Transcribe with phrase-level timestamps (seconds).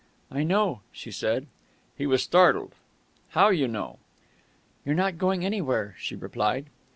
[0.31, 1.45] "I know," she said.
[1.95, 2.73] He was startled.
[3.37, 3.99] "How, you know?"
[4.83, 6.71] "You're not going anywhere," she replied.